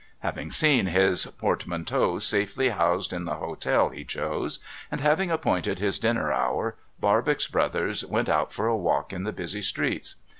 Having 0.21 0.49
seen 0.49 0.85
his 0.87 1.27
portmanteaus 1.27 2.25
safely 2.25 2.69
housed 2.69 3.13
in 3.13 3.25
the 3.25 3.35
hotel 3.35 3.89
he 3.89 4.03
chose, 4.03 4.57
and 4.89 4.99
having 4.99 5.29
appointed 5.29 5.77
his 5.77 5.99
dinner 5.99 6.33
hour, 6.33 6.75
Barbox 6.99 7.45
Brothers 7.45 8.03
went 8.07 8.27
out 8.27 8.51
for 8.51 8.65
a 8.65 8.75
walk 8.75 9.13
in 9.13 9.25
the 9.25 9.31
busy 9.31 9.61
streets. 9.61 10.15